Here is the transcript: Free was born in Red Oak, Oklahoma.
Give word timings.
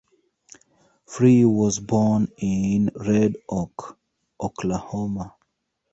Free 1.05 1.45
was 1.45 1.77
born 1.77 2.29
in 2.39 2.89
Red 2.95 3.37
Oak, 3.51 3.99
Oklahoma. 4.41 5.35